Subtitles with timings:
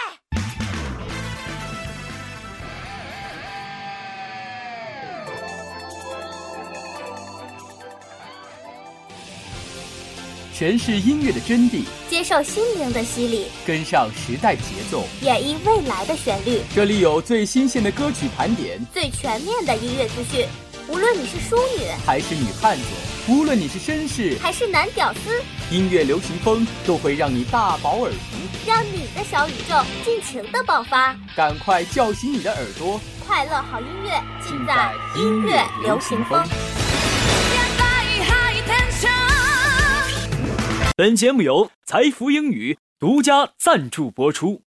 [10.52, 16.62] 诠释音乐的真谛，接受心灵的洗礼，跟上时代节奏，演绎未来的旋律。
[16.74, 20.48] 这里有最新鲜的歌曲盘点，最全面的音乐资讯。
[20.91, 22.83] 无论你是淑女还是女汉子，
[23.29, 25.41] 无论你是绅士还是男屌丝，
[25.73, 31.15] 音乐流行风都会让你大饱耳福，让你的小宇宙尽情的爆发。
[31.33, 36.43] 赶快叫醒你的耳朵，快乐好音乐尽在音乐流行风。
[40.97, 44.63] 本节目由财富英语独家赞助播出。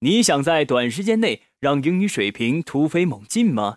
[0.00, 3.76] 你想在短时间内让英语水平突飞猛进吗？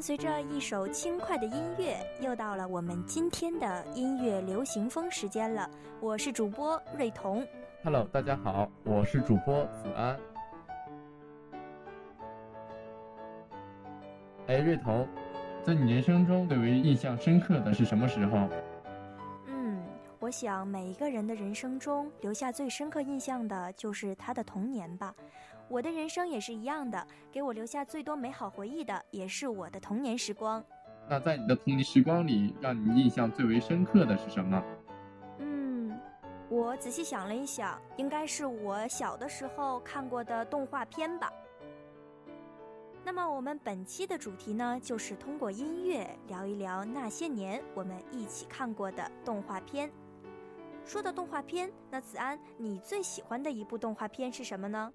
[0.00, 5.68] 伴随着一首轻快的音乐，又到了我们今天的音乐流行风时间了。
[6.00, 7.46] 我是主播瑞彤。
[7.84, 10.18] Hello，大家好，我是主播子安。
[14.46, 15.06] 哎，瑞彤，
[15.62, 18.48] 在你人生中最为印象深刻的是什么时候？
[19.48, 19.84] 嗯，
[20.18, 25.14] 我想每一个人的人生中留下最深刻印象的就是他的童年吧。
[25.70, 30.62] 我的人生也是一样的，给我留下最多美好回忆的也是我的童年时光。
[31.08, 34.60] 那在你的童年时光里，让你印象最为深刻的是什么？
[35.38, 35.96] 嗯，
[36.48, 41.32] 我仔细想了一想，应该是我小的时候看过的动画片吧。
[43.04, 49.88] 那么我们本期的主题呢，就是通过音乐聊一聊那些年我们一起看过的动画片。
[50.84, 54.92] 说到动画片，那子安，你最喜欢的一部动画片是什么呢？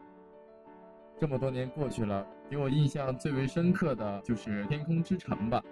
[1.18, 5.64] 这么多年过去了，给我印象最为深刻的就是《天空之城》吧。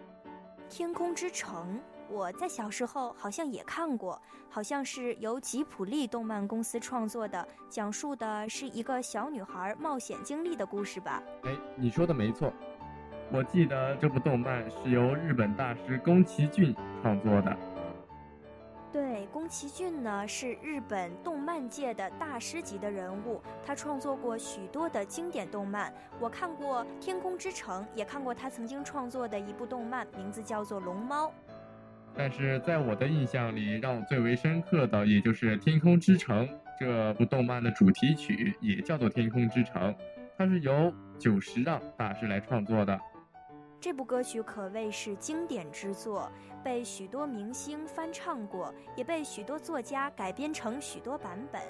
[0.75, 1.75] 《天空之城》，
[2.09, 11.21] 我在小时候好像也看过，好像是由吉普力动漫公司创作的，讲述的是一个小女孩冒险经历的故事吧。
[11.43, 12.51] 哎，你说的没错，
[13.31, 17.55] 我记得这部动漫是由日本大师宫崎骏创作的。
[19.27, 25.93] 宫崎骏呢是日本动漫界的大师级的人物，他创作过许多的经典动漫。
[26.19, 31.27] 我看过《天空之城》，也看过他曾经创作的一部动漫，名字叫做《龙猫》。
[32.15, 36.47] 但是在我的印象里，让我最为深刻的，也就是《天空之城》
[36.79, 39.91] 这部动漫的主题曲，也叫做《天空之城》，
[40.37, 42.99] 它是由久石让大师来创作的。
[43.83, 46.31] 这部歌曲可谓是经典之作，
[46.63, 51.61] 被许多明星翻唱过，也被许多作家改编成许多版本。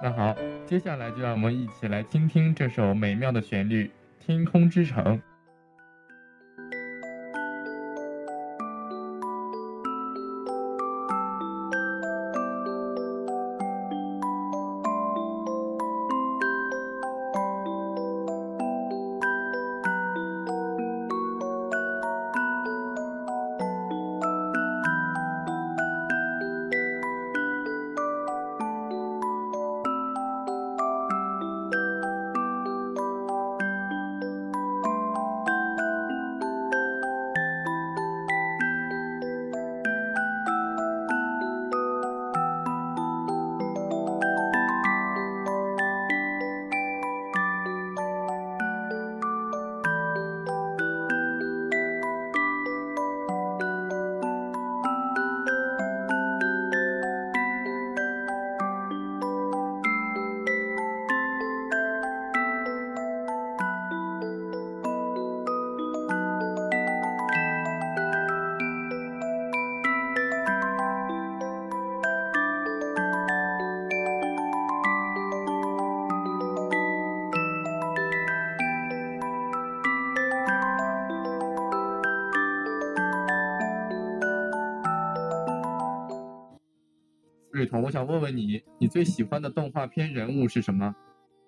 [0.00, 0.32] 那好，
[0.64, 3.90] 接下来就让我们一起来听听这首美妙的旋律
[4.24, 5.02] 《天空之城》。
[87.72, 90.94] 我想问问你，你最喜欢的动画片人物是什么？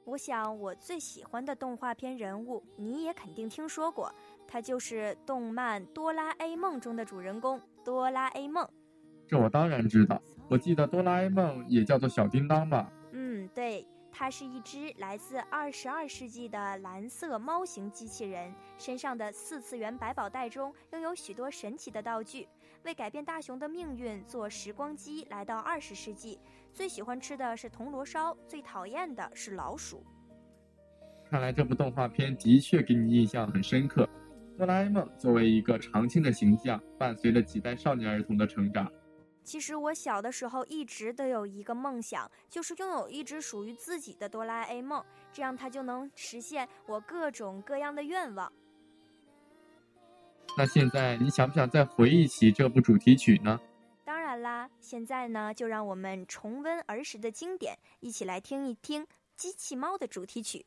[0.05, 4.11] 我想我最喜欢的动画片人物，你也肯定听说过，
[4.47, 8.67] 他就是动漫《哆啦 A 梦》中的主人公哆啦 A 梦。
[9.27, 12.91] 这我当然知道，我记得哆啦 A 梦也叫做小叮当吧？
[13.13, 22.49] 嗯，对，它是一只来自二十二世纪的蓝色猫型机器人，身上的四次元百宝袋中拥有许多神奇的道具。
[22.85, 26.39] 为改变大雄的命运，坐时光机来到二十世纪。
[26.73, 30.05] 最喜欢吃的是铜锣烧，最讨厌的是老鼠。
[31.29, 34.09] 看来这部动画片的确给你印象很深刻。
[34.57, 38.91] 哆啦 A 梦作为一个常青的形象，伴随着几代少年儿童的成长。
[39.45, 48.53] 其实我小的时候一直都有一个梦想，就是拥有一只属于自己的哆啦 A 梦，这样它就能实现我各种各样的愿望。
[50.59, 53.61] 那现在你想不想再回忆起这部主题曲呢？
[54.05, 59.05] 当然啦，现在呢就让我们重温儿时的经典，一起来听一听
[59.37, 60.67] 《机器猫》的主题曲。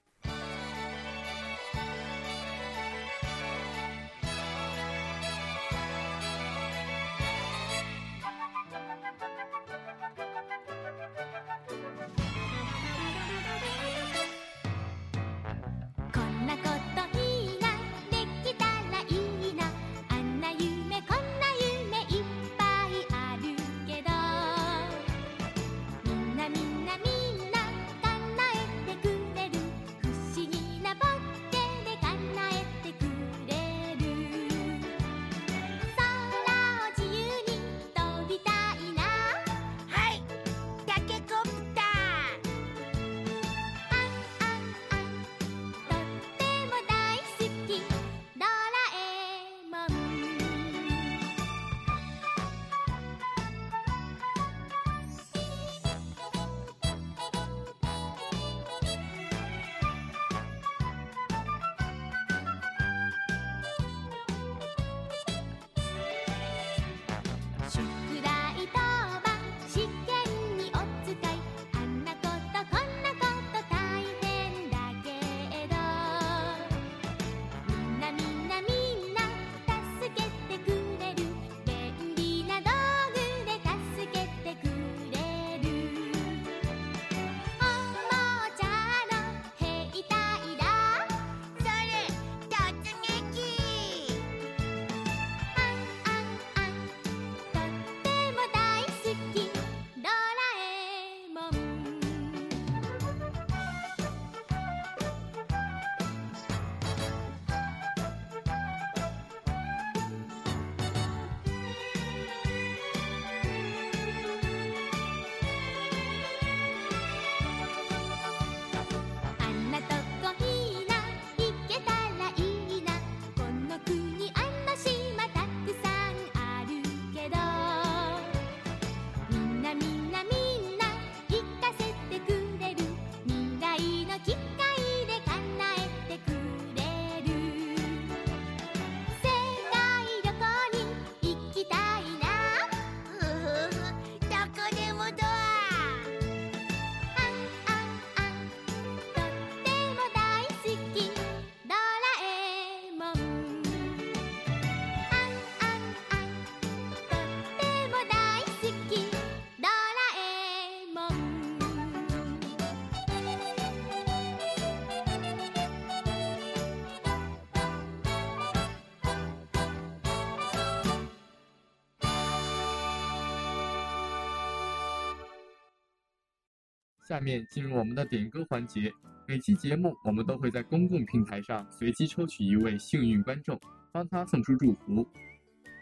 [177.11, 178.89] 下面进入我们的点歌环节。
[179.27, 183.59] 每期节目，我们都会在公共平台上随机抽取一位幸运观众，
[183.91, 185.06] 帮他送出祝福。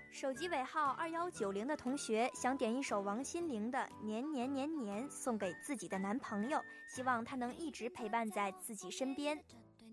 [0.10, 9.40] 手机尾号二幺九零的同学想点一首王心凌的《年年年年》送给自己的男朋友，希望他能一直陪伴在自己身边。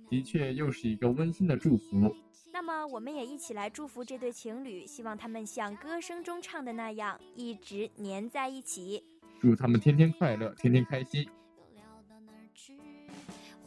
[0.08, 2.16] 的确，又是一个温馨的祝福。
[2.50, 9.04] 那么，我们也一起来祝福这对情侣，希望他们像歌声中唱的那样，一直粘在一起。
[9.46, 11.22] 祝他们天天快乐，天天开心。
[11.22, 12.76] 又聊到哪去？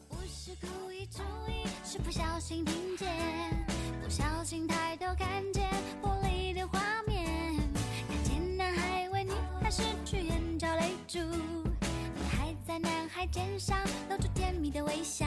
[0.09, 3.09] 我不是故意注意，是不小心听见，
[4.03, 5.69] 不小心抬头看见
[6.01, 7.55] 玻璃的画面，
[8.09, 9.31] 看见男孩为女
[9.61, 15.25] 孩拭去眼角泪珠，女孩在男孩肩上露出甜蜜的微笑。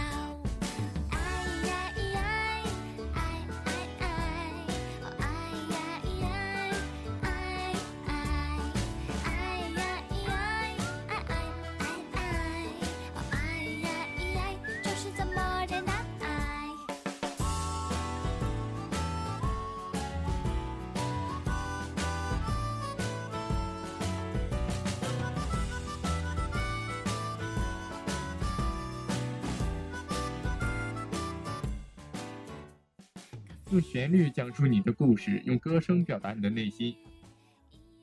[33.73, 36.95] 用旋律讲述你的故事，用歌声表达你的内心，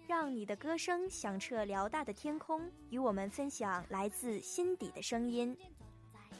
[0.07, 5.55] 让你的歌声响彻辽大的天空，与我们分享来自心底的声音。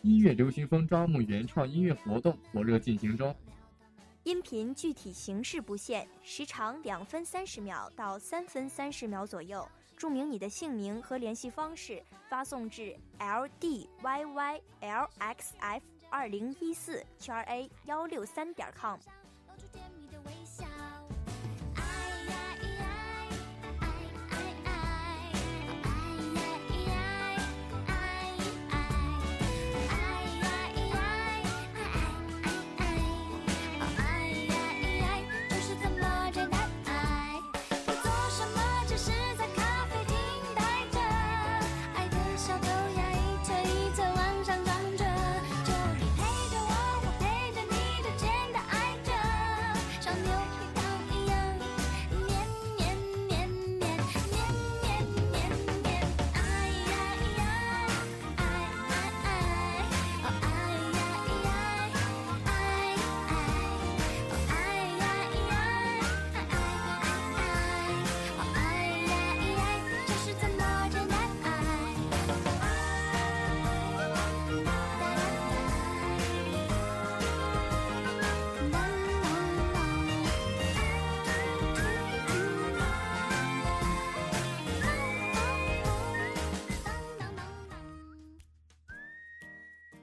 [0.01, 3.36] 音乐流行风招募原创音乐活动火热进行中，
[4.24, 9.63] 音频具体形式不限，时长两分三十秒到三分三十秒左右。
[9.95, 18.98] 注明你的姓名和联系方式，发送至 l d y y l x f 二零一四圈 a 幺六三点 com。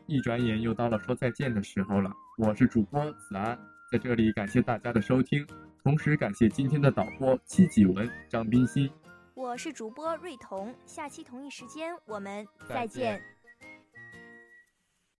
[0.08, 3.58] 一转眼又到了说再见的时候了，我是主播子安，
[3.90, 5.44] 在这里感谢大家的收听，
[5.82, 8.88] 同时感谢今天的导播戚继文、张冰心。
[9.34, 13.20] 我是主播瑞彤，下期同一时间我们再见。